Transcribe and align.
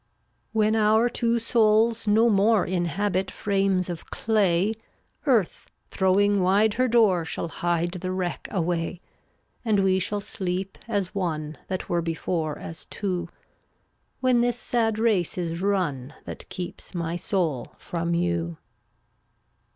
363 0.53 0.59
When 0.59 0.75
our 0.87 1.09
two 1.09 1.37
souls 1.37 2.07
no 2.07 2.27
more 2.27 2.65
Inhabit 2.65 3.29
frames 3.29 3.87
of 3.87 4.09
clay, 4.09 4.73
Earth, 5.27 5.67
throwing 5.91 6.41
wide 6.41 6.73
her 6.73 6.87
door, 6.87 7.23
Shall 7.23 7.47
hide 7.49 7.91
the 7.91 8.11
wreck 8.11 8.47
away; 8.49 8.99
And 9.63 9.81
we 9.81 9.99
shall 9.99 10.19
sleep 10.19 10.79
as 10.87 11.13
one 11.13 11.59
That 11.67 11.87
were 11.87 12.01
before 12.01 12.57
as 12.57 12.85
two— 12.85 13.29
When 14.21 14.41
this 14.41 14.57
sad 14.57 14.97
race 14.97 15.37
is 15.37 15.61
run 15.61 16.15
That 16.25 16.49
keeps 16.49 16.95
my 16.95 17.15
soul 17.15 17.75
from 17.77 18.15
you. 18.15 18.57